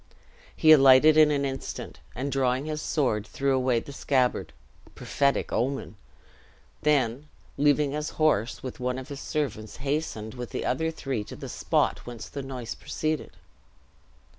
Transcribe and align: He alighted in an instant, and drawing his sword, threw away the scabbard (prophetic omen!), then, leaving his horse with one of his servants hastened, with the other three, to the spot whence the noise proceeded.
He 0.55 0.71
alighted 0.71 1.15
in 1.15 1.29
an 1.29 1.45
instant, 1.45 1.99
and 2.15 2.31
drawing 2.31 2.65
his 2.65 2.81
sword, 2.81 3.27
threw 3.27 3.55
away 3.55 3.79
the 3.79 3.93
scabbard 3.93 4.51
(prophetic 4.95 5.53
omen!), 5.53 5.95
then, 6.81 7.27
leaving 7.55 7.91
his 7.91 8.09
horse 8.17 8.63
with 8.63 8.79
one 8.79 8.97
of 8.97 9.09
his 9.09 9.19
servants 9.21 9.75
hastened, 9.75 10.33
with 10.33 10.49
the 10.49 10.65
other 10.65 10.89
three, 10.89 11.23
to 11.25 11.35
the 11.35 11.47
spot 11.47 11.99
whence 12.07 12.27
the 12.29 12.41
noise 12.41 12.73
proceeded. 12.73 13.33